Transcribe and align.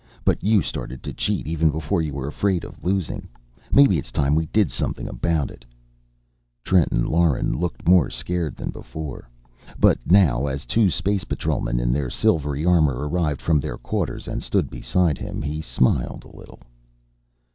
But 0.25 0.43
you 0.43 0.63
started 0.63 1.03
to 1.03 1.13
cheat 1.13 1.45
even 1.45 1.69
before 1.69 2.01
you 2.01 2.15
were 2.15 2.25
afraid 2.25 2.63
of 2.63 2.83
losing. 2.83 3.27
Maybe 3.71 3.99
it's 3.99 4.11
time 4.11 4.33
we 4.33 4.47
did 4.47 4.71
something 4.71 5.07
about 5.07 5.51
it." 5.51 5.63
Trenton 6.63 7.05
Lauren 7.05 7.55
looked 7.55 7.87
more 7.87 8.09
scared 8.09 8.55
than 8.55 8.71
before. 8.71 9.29
But 9.77 9.99
now, 10.03 10.47
as 10.47 10.65
two 10.65 10.89
Space 10.89 11.23
Patrolmen 11.25 11.79
in 11.79 11.93
their 11.93 12.09
silvery 12.09 12.65
armor, 12.65 13.07
arrived 13.07 13.41
from 13.43 13.59
their 13.59 13.77
quarters 13.77 14.27
and 14.27 14.41
stood 14.41 14.71
beside 14.71 15.19
him, 15.19 15.43
he 15.43 15.61
smiled 15.61 16.23
a 16.23 16.35
little. 16.35 16.61